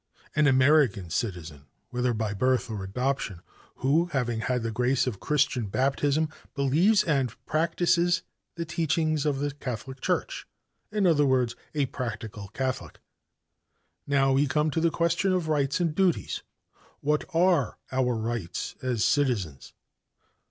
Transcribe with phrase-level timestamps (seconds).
[0.35, 3.43] An American citizen, whether by birth or adoption,
[3.75, 8.23] who, having had the grace of Christian baptism, believes and practices
[8.55, 10.47] the teachings of the Catholic Church
[10.91, 12.97] in other words a practical Catholic.
[14.07, 16.41] Now we come to the question of 'rights and duties.'
[17.01, 19.71] What are our rights as citizens?